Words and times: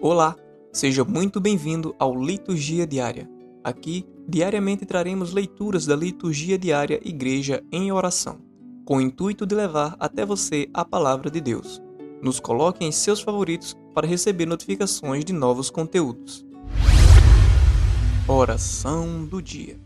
Olá, 0.00 0.36
seja 0.72 1.04
muito 1.04 1.40
bem-vindo 1.40 1.94
ao 1.98 2.14
Liturgia 2.14 2.86
Diária. 2.86 3.30
Aqui, 3.62 4.04
diariamente 4.28 4.84
traremos 4.84 5.32
leituras 5.32 5.86
da 5.86 5.96
Liturgia 5.96 6.58
Diária 6.58 7.00
Igreja 7.02 7.62
em 7.72 7.90
Oração, 7.90 8.38
com 8.84 8.96
o 8.96 9.00
intuito 9.00 9.46
de 9.46 9.54
levar 9.54 9.96
até 9.98 10.26
você 10.26 10.68
a 10.74 10.84
palavra 10.84 11.30
de 11.30 11.40
Deus. 11.40 11.80
Nos 12.20 12.38
coloque 12.38 12.84
em 12.84 12.92
seus 12.92 13.20
favoritos 13.20 13.74
para 13.94 14.06
receber 14.06 14.46
notificações 14.46 15.24
de 15.24 15.32
novos 15.32 15.70
conteúdos. 15.70 16.44
Oração 18.28 19.24
do 19.24 19.40
Dia 19.40 19.78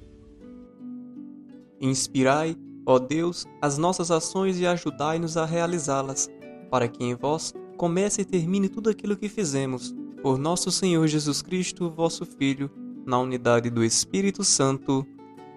Inspirai, 1.81 2.57
ó 2.85 2.99
Deus, 2.99 3.47
as 3.63 3.79
nossas 3.79 4.11
ações 4.11 4.59
e 4.59 4.67
ajudai-nos 4.67 5.37
a 5.37 5.45
realizá-las, 5.45 6.29
para 6.71 6.89
que 6.89 7.05
em 7.05 7.15
vós 7.15 7.55
comece 7.77 8.23
e 8.23 8.25
termine 8.25 8.69
tudo 8.69 8.91
aquilo 8.91 9.17
que 9.17 9.29
fizemos 9.29 9.95
por 10.23 10.39
nosso 10.39 10.71
Senhor 10.71 11.07
Jesus 11.07 11.43
Cristo, 11.43 11.91
vosso 11.91 12.27
Filho, 12.27 12.71
na 13.07 13.19
unidade 13.19 13.71
do 13.71 13.85
Espírito 13.85 14.43
Santo. 14.43 15.07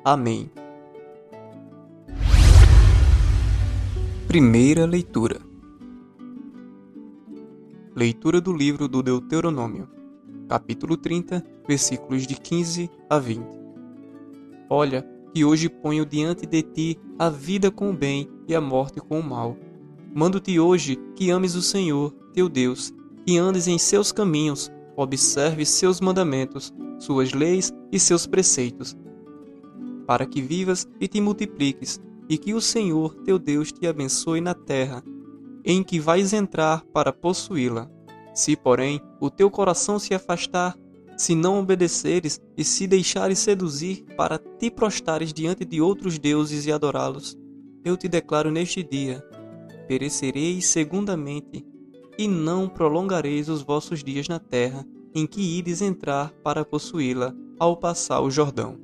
Amém. 0.04 0.50
Primeira 4.28 4.86
leitura. 4.86 5.42
Leitura 7.96 8.40
do 8.40 8.54
livro 8.54 8.88
do 8.88 9.04
Deuteronômio, 9.04 9.90
capítulo 10.48 10.96
30, 10.96 11.44
versículos 11.68 12.26
de 12.26 12.36
15 12.36 12.90
a 13.10 13.20
20. 13.20 13.46
Olha, 14.70 15.06
que 15.34 15.44
hoje 15.44 15.70
ponho 15.70 16.06
diante 16.06 16.46
de 16.46 16.62
ti 16.62 17.00
a 17.18 17.30
vida 17.30 17.72
com 17.72 17.90
o 17.90 17.94
bem 17.94 18.30
e 18.48 18.56
a 18.56 18.62
morte 18.62 19.00
com 19.00 19.20
o 19.20 19.24
mal. 19.24 19.58
Mando-te 20.14 20.60
hoje 20.60 20.98
que 21.16 21.30
ames 21.30 21.56
o 21.56 21.62
Senhor, 21.62 22.12
teu 22.34 22.48
Deus, 22.48 22.94
e 23.26 23.38
andes 23.38 23.68
em 23.68 23.78
seus 23.78 24.12
caminhos, 24.12 24.72
observe 24.96 25.66
seus 25.66 26.02
mandamentos, 26.02 26.74
suas 27.00 27.34
leis 27.34 27.72
e 27.92 28.00
seus 28.00 28.28
preceitos, 28.28 28.96
para 30.06 30.26
que 30.26 30.42
vivas 30.42 30.88
e 31.00 31.08
te 31.08 31.22
multipliques, 31.22 32.00
e 32.30 32.38
que 32.38 32.54
o 32.54 32.62
Senhor 32.62 33.16
teu 33.24 33.38
Deus 33.38 33.72
te 33.72 33.88
abençoe 33.88 34.40
na 34.40 34.54
terra, 34.54 35.04
em 35.66 35.84
que 35.84 36.00
vais 36.00 36.34
entrar 36.34 36.84
para 36.94 37.12
possuí-la. 37.12 37.90
Se, 38.34 38.56
porém, 38.56 39.02
o 39.20 39.30
teu 39.30 39.52
coração 39.52 40.00
se 40.00 40.14
afastar, 40.14 40.78
se 41.18 41.36
não 41.36 41.60
obedeceres 41.60 42.40
e 42.58 42.64
se 42.64 42.88
deixares 42.88 43.40
seduzir 43.40 44.06
para 44.16 44.38
te 44.38 44.72
prostares 44.72 45.34
diante 45.34 45.66
de 45.66 45.82
outros 45.82 46.18
deuses 46.18 46.66
e 46.66 46.72
adorá-los, 46.72 47.38
eu 47.84 47.98
te 47.98 48.08
declaro 48.08 48.50
neste 48.50 48.82
dia: 48.82 49.22
perecereis 49.88 50.66
segundamente 50.66 51.66
e 52.22 52.28
não 52.28 52.70
prolongareis 52.70 53.50
os 53.50 53.64
vossos 53.64 54.04
dias 54.04 54.28
na 54.28 54.38
terra 54.38 54.86
em 55.16 55.26
que 55.26 55.42
ides 55.58 55.82
entrar 55.82 56.32
para 56.44 56.64
possuí-la 56.64 57.34
ao 57.60 57.76
passar 57.76 58.22
o 58.22 58.30
Jordão. 58.30 58.78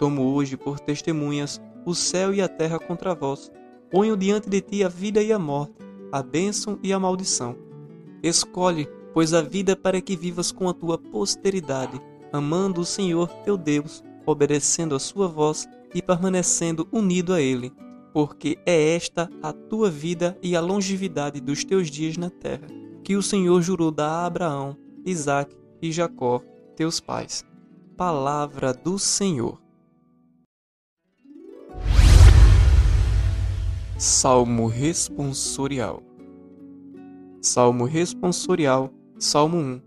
Tomo 0.00 0.34
hoje 0.34 0.56
por 0.56 0.80
testemunhas 0.80 1.60
o 1.86 1.94
céu 1.94 2.34
e 2.34 2.42
a 2.42 2.48
terra 2.48 2.76
contra 2.80 3.14
vós. 3.14 3.52
Ponho 3.88 4.16
diante 4.16 4.50
de 4.50 4.60
ti 4.60 4.82
a 4.82 4.88
vida 4.88 5.22
e 5.22 5.32
a 5.32 5.38
morte, 5.38 5.76
a 6.10 6.20
bênção 6.20 6.76
e 6.82 6.92
a 6.92 6.98
maldição. 6.98 7.56
Escolhe, 8.20 8.88
pois, 9.14 9.32
a 9.32 9.40
vida 9.40 9.76
para 9.76 10.00
que 10.00 10.16
vivas 10.16 10.50
com 10.50 10.68
a 10.68 10.74
tua 10.74 10.98
posteridade, 10.98 12.00
amando 12.32 12.80
o 12.80 12.84
Senhor 12.84 13.28
teu 13.44 13.56
Deus, 13.56 14.02
obedecendo 14.26 14.96
a 14.96 14.98
sua 14.98 15.28
voz 15.28 15.68
e 15.94 16.02
permanecendo 16.02 16.86
unido 16.90 17.32
a 17.32 17.40
Ele 17.40 17.72
porque 18.18 18.58
é 18.66 18.96
esta 18.96 19.30
a 19.40 19.52
tua 19.52 19.88
vida 19.88 20.36
e 20.42 20.56
a 20.56 20.60
longevidade 20.60 21.40
dos 21.40 21.62
teus 21.64 21.88
dias 21.88 22.16
na 22.16 22.28
terra, 22.28 22.66
que 23.04 23.14
o 23.14 23.22
Senhor 23.22 23.62
jurou 23.62 23.92
dar 23.92 24.08
a 24.08 24.26
Abraão, 24.26 24.76
Isaque 25.06 25.56
e 25.80 25.92
Jacó, 25.92 26.42
teus 26.74 26.98
pais. 26.98 27.44
Palavra 27.96 28.74
do 28.74 28.98
Senhor. 28.98 29.62
Salmo 33.96 34.66
responsorial. 34.66 36.02
Salmo 37.40 37.84
responsorial, 37.84 38.92
Salmo 39.16 39.58
1. 39.58 39.80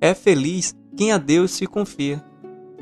É 0.00 0.14
feliz 0.14 0.72
quem 0.96 1.10
a 1.10 1.18
Deus 1.18 1.50
se 1.50 1.66
confia 1.66 2.24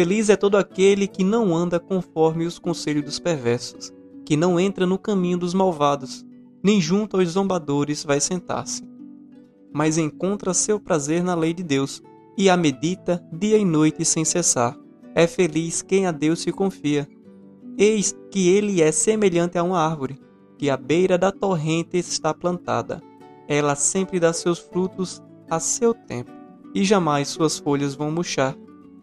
Feliz 0.02 0.28
é 0.28 0.34
todo 0.34 0.56
aquele 0.56 1.06
que 1.06 1.22
não 1.22 1.54
anda 1.54 1.78
conforme 1.78 2.44
os 2.44 2.58
conselhos 2.58 3.04
dos 3.04 3.18
perversos, 3.20 3.92
que 4.24 4.36
não 4.36 4.58
entra 4.58 4.84
no 4.84 4.98
caminho 4.98 5.38
dos 5.38 5.54
malvados, 5.54 6.26
nem 6.60 6.80
junto 6.80 7.16
aos 7.16 7.28
zombadores 7.28 8.02
vai 8.02 8.18
sentar-se. 8.18 8.82
Mas 9.72 9.98
encontra 9.98 10.52
seu 10.52 10.80
prazer 10.80 11.22
na 11.22 11.36
lei 11.36 11.54
de 11.54 11.62
Deus, 11.62 12.02
e 12.36 12.50
a 12.50 12.56
medita 12.56 13.24
dia 13.32 13.56
e 13.56 13.64
noite 13.64 14.04
sem 14.04 14.24
cessar. 14.24 14.76
É 15.14 15.28
feliz 15.28 15.82
quem 15.82 16.04
a 16.04 16.10
Deus 16.10 16.40
se 16.40 16.50
confia. 16.50 17.08
Eis 17.78 18.12
que 18.28 18.48
ele 18.48 18.82
é 18.82 18.90
semelhante 18.90 19.56
a 19.56 19.62
uma 19.62 19.78
árvore, 19.78 20.20
que 20.58 20.68
à 20.68 20.76
beira 20.76 21.16
da 21.16 21.30
torrente 21.30 21.96
está 21.96 22.34
plantada. 22.34 23.00
Ela 23.46 23.76
sempre 23.76 24.18
dá 24.18 24.32
seus 24.32 24.58
frutos 24.58 25.22
a 25.48 25.60
seu 25.60 25.94
tempo, 25.94 26.32
e 26.74 26.82
jamais 26.82 27.28
suas 27.28 27.56
folhas 27.56 27.94
vão 27.94 28.10
murchar 28.10 28.56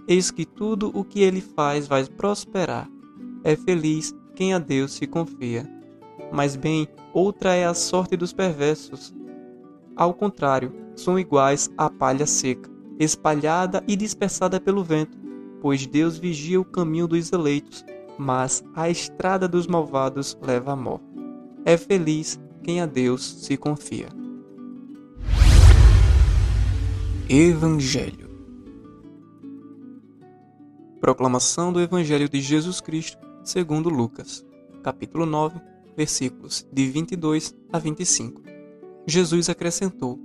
eis 0.10 0.32
que 0.32 0.44
tudo 0.44 0.90
o 0.96 1.04
que 1.04 1.22
ele 1.22 1.40
faz 1.40 1.88
vai 1.88 2.04
prosperar. 2.04 2.90
É 3.44 3.56
feliz 3.56 4.12
quem 4.36 4.56
a 4.56 4.58
Deus 4.58 4.94
se 4.94 5.06
confia. 5.06 5.70
Mas 6.34 6.56
bem, 6.56 6.88
outra 7.14 7.54
é 7.54 7.66
a 7.66 7.76
sorte 7.76 8.18
dos 8.18 8.34
perversos. 8.34 9.14
Ao 9.96 10.12
contrário, 10.12 10.74
são 10.96 11.20
iguais 11.20 11.70
à 11.78 11.92
palha 11.92 12.26
seca, 12.26 12.70
espalhada 12.98 13.84
e 13.88 13.96
dispersada 13.96 14.60
pelo 14.60 14.84
vento, 14.84 15.16
pois 15.62 15.86
Deus 15.86 16.18
vigia 16.18 16.60
o 16.60 16.66
caminho 16.66 17.08
dos 17.08 17.32
eleitos, 17.32 17.86
mas 18.18 18.64
a 18.76 18.90
estrada 18.90 19.48
dos 19.48 19.68
malvados 19.68 20.36
leva 20.42 20.72
à 20.72 20.76
morte. 20.76 21.06
É 21.64 21.78
feliz 21.78 22.40
quem 22.64 22.82
a 22.82 22.88
Deus 22.88 23.24
se 23.44 23.56
confia. 23.56 24.08
Evangelho 27.30 28.29
Proclamação 31.00 31.72
do 31.72 31.80
Evangelho 31.80 32.28
de 32.28 32.42
Jesus 32.42 32.82
Cristo, 32.82 33.26
segundo 33.42 33.88
Lucas, 33.90 34.46
capítulo 34.84 35.26
9, 35.26 35.58
versículos 35.96 36.68
de 36.74 36.88
22 36.88 37.56
a 37.72 37.80
25. 37.80 38.42
Jesus 39.08 39.48
acrescentou: 39.48 40.20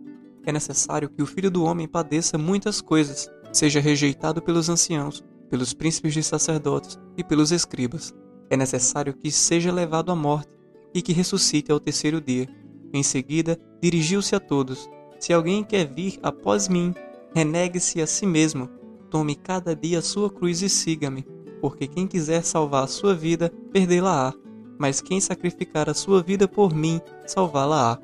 É 0.45 0.51
necessário 0.51 1.09
que 1.09 1.23
o 1.23 1.27
Filho 1.27 1.49
do 1.49 1.63
homem 1.63 1.87
padeça 1.87 2.37
muitas 2.37 2.81
coisas, 2.81 3.31
seja 3.53 3.79
rejeitado 3.79 4.43
pelos 4.43 4.69
anciãos, 4.69 5.23
pelos 5.49 5.73
príncipes 5.73 6.13
de 6.13 6.25
sacerdotes 6.25 6.99
e 7.17 7.23
pelos 7.23 7.53
escribas. 7.53 8.13
É 8.51 8.57
necessário 8.57 9.15
que 9.15 9.31
seja 9.31 9.73
levado 9.73 10.11
à 10.11 10.17
morte 10.17 10.51
e 10.93 11.01
que 11.01 11.13
ressuscite 11.13 11.71
ao 11.71 11.79
terceiro 11.79 12.21
dia. 12.21 12.49
Em 12.93 13.05
seguida, 13.05 13.57
dirigiu-se 13.81 14.35
a 14.35 14.41
todos: 14.41 14.91
Se 15.21 15.33
alguém 15.33 15.63
quer 15.63 15.87
vir 15.87 16.19
após 16.21 16.69
mim, 16.69 16.93
renegue-se 17.33 18.03
a 18.03 18.09
si 18.09 18.27
mesmo 18.27 18.69
tome 19.15 19.37
cada 19.37 19.77
dia 19.77 20.01
a 20.01 20.03
sua 20.03 20.29
cruz 20.29 20.61
e 20.61 20.69
siga-me, 20.69 21.25
porque 21.61 21.87
quem 21.87 22.05
quiser 22.05 22.43
salvar 22.43 22.83
a 22.83 22.89
sua 22.89 23.15
vida, 23.15 23.49
perdê-la-á, 23.73 24.35
mas 24.77 25.01
quem 25.01 25.21
sacrificar 25.21 25.89
a 25.89 25.95
sua 25.95 26.21
vida 26.21 26.49
por 26.49 26.75
mim, 26.75 27.01
salvá-la-á. 27.25 27.97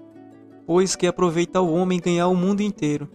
Pois 0.64 0.94
que 0.94 1.08
aproveita 1.08 1.60
o 1.60 1.74
homem 1.74 1.98
ganhar 1.98 2.28
o 2.28 2.36
mundo 2.36 2.60
inteiro, 2.60 3.08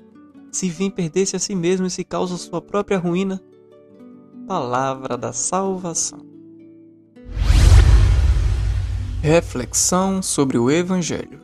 se 0.52 0.68
vem 0.68 0.92
perder-se 0.92 1.38
a 1.38 1.40
si 1.40 1.56
mesmo 1.56 1.86
e 1.86 1.90
se 1.90 2.04
causa 2.04 2.36
sua 2.36 2.62
própria 2.62 2.98
ruína? 2.98 3.42
Palavra 4.46 5.18
da 5.18 5.32
salvação. 5.32 6.20
Reflexão 9.22 10.22
sobre 10.22 10.58
o 10.58 10.70
Evangelho. 10.70 11.40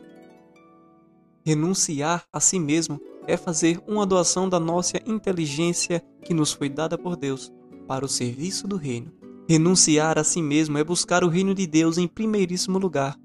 Renunciar 1.46 2.26
a 2.30 2.40
si 2.40 2.60
mesmo 2.60 3.00
é 3.26 3.36
fazer 3.36 3.80
uma 3.86 4.06
doação 4.06 4.48
da 4.48 4.58
nossa 4.58 4.98
inteligência 5.06 6.02
que 6.24 6.34
nos 6.34 6.52
foi 6.52 6.68
dada 6.68 6.98
por 6.98 7.16
Deus 7.16 7.52
para 7.86 8.04
o 8.04 8.08
serviço 8.08 8.66
do 8.66 8.76
reino. 8.76 9.12
Renunciar 9.48 10.18
a 10.18 10.24
si 10.24 10.40
mesmo 10.40 10.78
é 10.78 10.84
buscar 10.84 11.24
o 11.24 11.28
reino 11.28 11.54
de 11.54 11.66
Deus 11.66 11.98
em 11.98 12.06
primeiríssimo 12.06 12.78
lugar, 12.78 13.16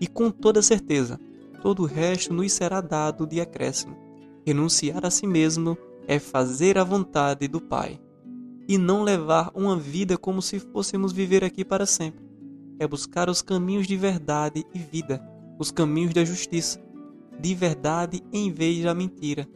e 0.00 0.06
com 0.06 0.30
toda 0.30 0.62
certeza, 0.62 1.18
todo 1.62 1.82
o 1.82 1.86
resto 1.86 2.34
nos 2.34 2.52
será 2.52 2.80
dado 2.80 3.26
de 3.26 3.40
acréscimo. 3.40 3.96
Renunciar 4.44 5.06
a 5.06 5.10
si 5.10 5.26
mesmo 5.26 5.76
é 6.06 6.18
fazer 6.18 6.76
a 6.76 6.84
vontade 6.84 7.48
do 7.48 7.60
Pai, 7.60 8.00
e 8.68 8.76
não 8.76 9.02
levar 9.02 9.50
uma 9.54 9.76
vida 9.76 10.16
como 10.16 10.42
se 10.42 10.58
fôssemos 10.58 11.12
viver 11.12 11.44
aqui 11.44 11.64
para 11.64 11.86
sempre. 11.86 12.24
É 12.78 12.86
buscar 12.86 13.28
os 13.28 13.42
caminhos 13.42 13.86
de 13.86 13.96
verdade 13.96 14.64
e 14.74 14.78
vida, 14.78 15.22
os 15.58 15.70
caminhos 15.70 16.12
da 16.12 16.24
justiça, 16.24 16.80
de 17.40 17.54
verdade 17.54 18.22
em 18.32 18.50
vez 18.50 18.82
da 18.82 18.94
mentira, 18.94 19.48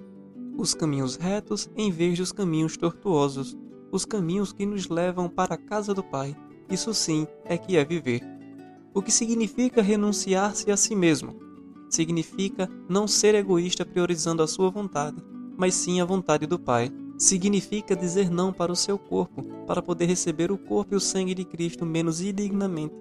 os 0.56 0.74
caminhos 0.74 1.16
retos 1.16 1.70
em 1.76 1.90
vez 1.90 2.18
dos 2.18 2.32
caminhos 2.32 2.76
tortuosos, 2.76 3.56
os 3.92 4.04
caminhos 4.04 4.52
que 4.52 4.66
nos 4.66 4.88
levam 4.88 5.28
para 5.28 5.54
a 5.54 5.58
casa 5.58 5.94
do 5.94 6.02
Pai. 6.02 6.36
Isso 6.70 6.92
sim 6.92 7.26
é 7.44 7.56
que 7.56 7.76
é 7.76 7.84
viver. 7.84 8.22
O 8.92 9.00
que 9.00 9.12
significa 9.12 9.82
renunciar-se 9.82 10.70
a 10.70 10.76
si 10.76 10.96
mesmo? 10.96 11.46
significa 11.88 12.68
não 12.88 13.06
ser 13.06 13.34
egoísta 13.34 13.84
priorizando 13.84 14.42
a 14.42 14.46
sua 14.46 14.70
vontade, 14.70 15.22
mas 15.56 15.74
sim 15.74 16.00
a 16.00 16.04
vontade 16.04 16.46
do 16.46 16.58
Pai. 16.58 16.90
Significa 17.18 17.96
dizer 17.96 18.30
não 18.30 18.52
para 18.52 18.70
o 18.70 18.76
seu 18.76 18.98
corpo, 18.98 19.42
para 19.66 19.80
poder 19.80 20.06
receber 20.06 20.52
o 20.52 20.58
corpo 20.58 20.94
e 20.94 20.96
o 20.96 21.00
sangue 21.00 21.34
de 21.34 21.44
Cristo 21.44 21.86
menos 21.86 22.20
indignamente. 22.20 22.94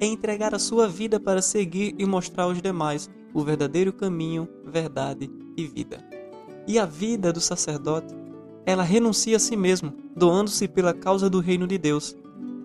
É 0.00 0.06
entregar 0.06 0.54
a 0.54 0.58
sua 0.58 0.86
vida 0.86 1.18
para 1.18 1.40
seguir 1.40 1.94
e 1.98 2.04
mostrar 2.04 2.44
aos 2.44 2.60
demais 2.60 3.08
o 3.34 3.42
verdadeiro 3.44 3.92
caminho, 3.92 4.48
verdade 4.64 5.30
e 5.56 5.66
vida. 5.66 6.02
E 6.66 6.78
a 6.78 6.86
vida 6.86 7.30
do 7.32 7.40
sacerdote, 7.40 8.14
ela 8.64 8.82
renuncia 8.82 9.36
a 9.36 9.40
si 9.40 9.56
mesmo, 9.56 9.92
doando-se 10.16 10.66
pela 10.66 10.94
causa 10.94 11.28
do 11.28 11.40
reino 11.40 11.66
de 11.66 11.76
Deus, 11.76 12.16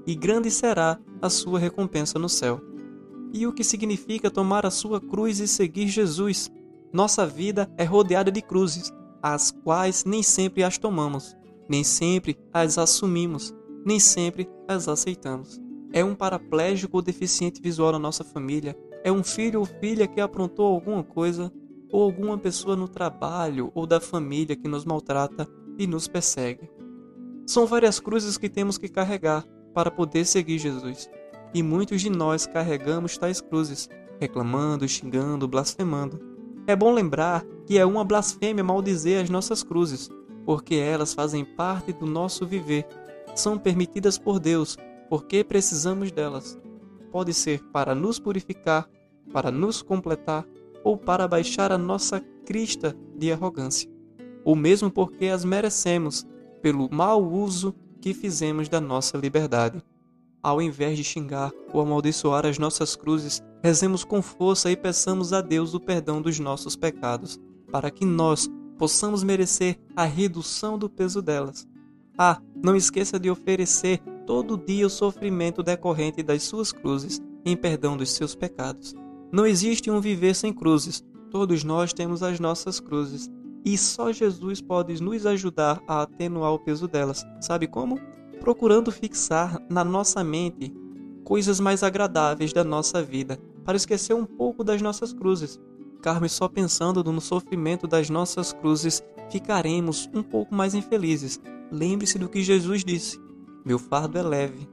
e 0.08 0.16
grande 0.16 0.50
será 0.50 0.98
a 1.22 1.30
sua 1.30 1.60
recompensa 1.60 2.18
no 2.18 2.30
céu 2.30 2.70
e 3.34 3.46
o 3.46 3.54
que 3.54 3.64
significa 3.64 4.30
tomar 4.30 4.66
a 4.66 4.72
sua 4.72 5.00
cruz 5.00 5.40
e 5.40 5.48
seguir 5.48 5.88
Jesus. 5.88 6.52
Nossa 6.92 7.26
vida 7.26 7.70
é 7.78 7.84
rodeada 7.84 8.32
de 8.32 8.42
cruzes, 8.42 8.92
as 9.22 9.52
quais 9.52 10.04
nem 10.06 10.24
sempre 10.24 10.64
as 10.64 10.78
tomamos, 10.78 11.36
nem 11.68 11.84
sempre 11.84 12.38
as 12.52 12.78
assumimos, 12.78 13.54
nem 13.86 14.00
sempre 14.00 14.50
as 14.68 14.88
aceitamos. 14.88 15.62
É 15.92 16.04
um 16.04 16.16
paraplégico 16.16 16.98
ou 16.98 17.04
deficiente 17.04 17.62
visual 17.62 17.92
na 17.92 18.00
nossa 18.00 18.24
família, 18.24 18.76
é 19.04 19.12
um 19.12 19.24
filho 19.24 19.60
ou 19.60 19.66
filha 19.66 20.08
que 20.08 20.22
aprontou 20.22 20.66
alguma 20.66 21.04
coisa, 21.04 21.52
ou 21.92 22.04
alguma 22.04 22.38
pessoa 22.38 22.76
no 22.76 22.88
trabalho 22.88 23.72
ou 23.74 23.88
da 23.88 24.00
família 24.00 24.56
que 24.56 24.68
nos 24.68 24.86
maltrata 24.86 25.48
e 25.78 25.88
nos 25.88 26.08
persegue. 26.08 26.70
São 27.46 27.66
várias 27.66 28.00
cruzes 28.00 28.38
que 28.38 28.50
temos 28.50 28.78
que 28.78 28.88
carregar 28.88 29.44
para 29.74 29.90
poder 29.90 30.26
seguir 30.26 30.60
Jesus 30.60 31.10
e 31.54 31.64
muitos 31.64 32.02
de 32.02 32.10
nós 32.10 32.46
carregamos 32.46 33.18
tais 33.18 33.42
cruzes, 33.42 33.90
reclamando, 34.20 34.88
xingando, 34.88 35.48
blasfemando. 35.48 36.20
É 36.68 36.76
bom 36.76 36.94
lembrar 36.94 37.44
que 37.66 37.78
é 37.78 37.86
uma 37.86 38.04
blasfêmia 38.04 38.64
maldizer 38.64 39.24
as 39.24 39.30
nossas 39.30 39.64
cruzes, 39.64 40.10
porque 40.46 40.76
elas 40.76 41.14
fazem 41.14 41.44
parte 41.44 41.92
do 41.94 42.06
nosso 42.06 42.46
viver. 42.46 42.86
São 43.36 43.58
permitidas 43.58 44.18
por 44.18 44.40
Deus, 44.40 44.78
porque 45.10 45.44
precisamos 45.44 46.12
delas. 46.12 46.59
Pode 47.12 47.34
ser 47.34 47.64
para 47.72 47.96
nos 47.96 48.20
purificar, 48.20 48.90
para 49.32 49.52
nos 49.52 49.82
completar 49.82 50.46
ou 50.84 50.98
para 50.98 51.28
baixar 51.28 51.72
a 51.72 51.78
nossa 51.78 52.20
crista 52.46 52.96
de 53.18 53.32
arrogância, 53.32 53.90
ou 54.44 54.56
mesmo 54.56 54.90
porque 54.90 55.28
as 55.28 55.44
merecemos 55.44 56.26
pelo 56.62 56.90
mau 56.92 57.24
uso 57.24 57.76
que 58.02 58.14
fizemos 58.14 58.70
da 58.70 58.80
nossa 58.80 59.18
liberdade. 59.18 59.84
Ao 60.42 60.62
invés 60.62 60.98
de 60.98 61.04
xingar 61.04 61.52
ou 61.74 61.82
amaldiçoar 61.82 62.46
as 62.46 62.58
nossas 62.58 62.96
cruzes, 62.96 63.44
rezemos 63.62 64.04
com 64.04 64.22
força 64.22 64.72
e 64.72 64.78
peçamos 64.78 65.34
a 65.34 65.42
Deus 65.42 65.74
o 65.74 65.80
perdão 65.80 66.22
dos 66.22 66.40
nossos 66.40 66.76
pecados, 66.76 67.40
para 67.72 67.92
que 67.92 68.06
nós 68.06 68.50
possamos 68.78 69.22
merecer 69.22 69.78
a 69.96 70.06
redução 70.06 70.78
do 70.78 70.90
peso 70.90 71.22
delas. 71.22 71.68
Ah, 72.18 72.42
não 72.56 72.76
esqueça 72.76 73.20
de 73.20 73.30
oferecer 73.30 74.02
todo 74.30 74.56
dia 74.56 74.86
o 74.86 74.92
sofrimento 74.92 75.64
decorrente 75.64 76.22
das 76.22 76.44
suas 76.44 76.72
cruzes 76.72 77.20
em 77.44 77.58
perdão 77.58 77.98
dos 77.98 78.12
seus 78.12 78.36
pecados. 78.36 78.94
Não 79.32 79.44
existe 79.44 79.90
um 79.90 80.00
viver 80.00 80.36
sem 80.36 80.54
cruzes. 80.54 81.04
Todos 81.32 81.64
nós 81.64 81.94
temos 81.94 82.22
as 82.22 82.40
nossas 82.40 82.80
cruzes. 82.80 83.28
E 83.66 83.76
só 83.76 84.12
Jesus 84.12 84.62
pode 84.62 85.02
nos 85.02 85.26
ajudar 85.26 85.82
a 85.88 86.04
atenuar 86.04 86.54
o 86.54 86.60
peso 86.60 86.88
delas. 86.88 87.26
Sabe 87.42 87.66
como? 87.68 88.00
procurando 88.40 88.92
fixar 88.92 89.60
na 89.68 89.84
nossa 89.84 90.24
mente 90.24 90.72
coisas 91.24 91.60
mais 91.60 91.82
agradáveis 91.82 92.54
da 92.54 92.64
nossa 92.64 93.02
vida, 93.02 93.38
para 93.66 93.78
esquecer 93.78 94.14
um 94.14 94.26
pouco 94.26 94.64
das 94.64 94.80
nossas 94.80 95.12
cruzes. 95.12 95.60
Carme 96.04 96.30
só 96.30 96.48
pensando 96.48 97.04
no 97.04 97.20
sofrimento 97.20 97.88
das 97.88 98.12
nossas 98.12 98.54
cruzes, 98.54 99.04
ficaremos 99.30 100.08
um 100.14 100.24
pouco 100.24 100.54
mais 100.54 100.76
infelizes. 100.76 101.42
Lembre-se 101.72 102.18
do 102.18 102.30
que 102.30 102.44
Jesus 102.44 102.86
disse: 102.86 103.20
Meu 103.66 103.78
fardo 103.78 104.18
é 104.18 104.24
leve. 104.24 104.68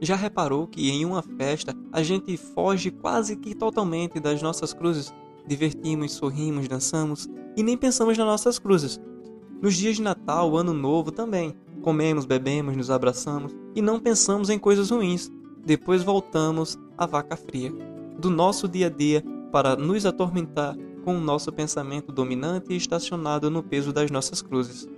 Já 0.00 0.16
reparou 0.16 0.66
que 0.66 0.90
em 0.90 1.04
uma 1.04 1.22
festa 1.22 1.74
a 1.92 2.02
gente 2.02 2.36
foge 2.36 2.90
quase 2.90 3.36
que 3.36 3.54
totalmente 3.54 4.18
das 4.18 4.40
nossas 4.40 4.72
cruzes? 4.72 5.12
Divertimos, 5.46 6.12
sorrimos, 6.12 6.68
dançamos 6.68 7.28
e 7.56 7.62
nem 7.62 7.76
pensamos 7.76 8.16
nas 8.16 8.26
nossas 8.26 8.58
cruzes. 8.58 9.00
Nos 9.60 9.76
dias 9.76 9.96
de 9.96 10.02
Natal, 10.02 10.56
Ano 10.56 10.72
Novo 10.72 11.10
também. 11.10 11.54
Comemos, 11.82 12.24
bebemos, 12.24 12.76
nos 12.76 12.90
abraçamos 12.90 13.54
e 13.74 13.82
não 13.82 14.00
pensamos 14.00 14.48
em 14.48 14.58
coisas 14.58 14.90
ruins. 14.90 15.30
Depois 15.64 16.02
voltamos 16.02 16.78
à 16.96 17.06
vaca 17.06 17.36
fria 17.36 17.72
do 18.18 18.30
nosso 18.30 18.68
dia 18.68 18.86
a 18.86 18.90
dia 18.90 19.24
para 19.50 19.76
nos 19.76 20.06
atormentar 20.06 20.76
com 21.04 21.16
o 21.16 21.20
nosso 21.20 21.50
pensamento 21.52 22.12
dominante 22.12 22.72
e 22.72 22.76
estacionado 22.76 23.50
no 23.50 23.62
peso 23.62 23.92
das 23.92 24.10
nossas 24.10 24.42
cruzes. 24.42 24.88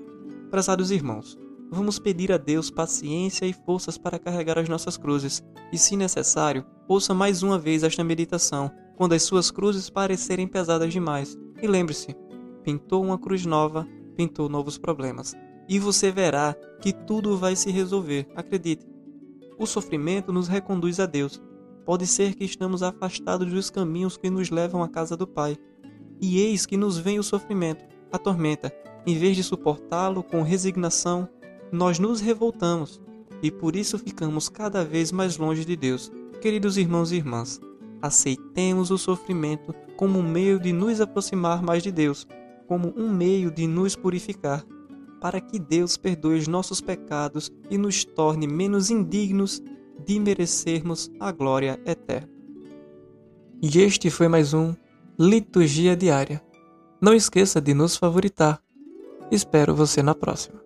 Prezados 0.50 0.90
irmãos, 0.90 1.38
vamos 1.72 1.98
pedir 1.98 2.30
a 2.30 2.36
Deus 2.36 2.70
paciência 2.70 3.46
e 3.46 3.52
forças 3.52 3.98
para 3.98 4.18
carregar 4.18 4.58
as 4.58 4.68
nossas 4.68 4.96
cruzes, 4.96 5.42
e, 5.72 5.78
se 5.78 5.96
necessário, 5.96 6.64
ouça 6.86 7.14
mais 7.14 7.42
uma 7.42 7.58
vez 7.58 7.82
esta 7.82 8.04
meditação 8.04 8.70
quando 8.96 9.14
as 9.14 9.22
suas 9.22 9.50
cruzes 9.50 9.90
parecerem 9.90 10.46
pesadas 10.46 10.92
demais. 10.92 11.36
E 11.60 11.66
lembre-se: 11.66 12.14
pintou 12.62 13.02
uma 13.02 13.18
cruz 13.18 13.44
nova, 13.46 13.88
pintou 14.14 14.48
novos 14.48 14.78
problemas 14.78 15.34
e 15.68 15.78
você 15.78 16.10
verá 16.10 16.54
que 16.80 16.92
tudo 16.92 17.36
vai 17.36 17.56
se 17.56 17.70
resolver, 17.70 18.28
acredite. 18.34 18.86
O 19.58 19.66
sofrimento 19.66 20.32
nos 20.32 20.48
reconduz 20.48 20.98
a 20.98 21.06
Deus. 21.06 21.40
Pode 21.84 22.06
ser 22.06 22.34
que 22.34 22.44
estamos 22.44 22.82
afastados 22.82 23.50
dos 23.50 23.70
caminhos 23.70 24.16
que 24.16 24.30
nos 24.30 24.50
levam 24.50 24.82
à 24.82 24.88
casa 24.88 25.16
do 25.16 25.26
Pai. 25.26 25.56
E 26.20 26.38
eis 26.40 26.66
que 26.66 26.76
nos 26.76 26.98
vem 26.98 27.18
o 27.18 27.22
sofrimento, 27.22 27.84
a 28.12 28.18
tormenta. 28.18 28.72
Em 29.06 29.16
vez 29.16 29.36
de 29.36 29.42
suportá-lo 29.42 30.22
com 30.22 30.42
resignação, 30.42 31.28
nós 31.72 31.98
nos 31.98 32.20
revoltamos 32.20 33.00
e 33.42 33.50
por 33.50 33.74
isso 33.74 33.98
ficamos 33.98 34.48
cada 34.48 34.84
vez 34.84 35.10
mais 35.10 35.38
longe 35.38 35.64
de 35.64 35.74
Deus. 35.74 36.12
Queridos 36.40 36.76
irmãos 36.76 37.10
e 37.10 37.16
irmãs, 37.16 37.60
aceitemos 38.00 38.90
o 38.90 38.98
sofrimento 38.98 39.74
como 39.96 40.18
um 40.18 40.22
meio 40.22 40.60
de 40.60 40.72
nos 40.72 41.00
aproximar 41.00 41.62
mais 41.62 41.82
de 41.82 41.90
Deus, 41.90 42.26
como 42.68 42.92
um 42.96 43.10
meio 43.10 43.50
de 43.50 43.66
nos 43.66 43.96
purificar 43.96 44.64
para 45.20 45.40
que 45.40 45.56
Deus 45.56 45.96
perdoe 45.96 46.36
os 46.36 46.48
nossos 46.48 46.80
pecados 46.80 47.50
e 47.70 47.78
nos 47.78 48.04
torne 48.04 48.46
menos 48.46 48.90
indignos 48.90 49.62
de 50.04 50.18
merecermos 50.18 51.10
a 51.20 51.30
glória 51.30 51.80
eterna. 51.86 52.28
E 53.62 53.78
este 53.78 54.10
foi 54.10 54.26
mais 54.26 54.52
um 54.52 54.74
Liturgia 55.16 55.96
Diária. 55.96 56.42
Não 57.00 57.14
esqueça 57.14 57.60
de 57.60 57.72
nos 57.72 57.96
favoritar. 57.96 58.60
Espero 59.30 59.76
você 59.76 60.02
na 60.02 60.14
próxima. 60.14 60.60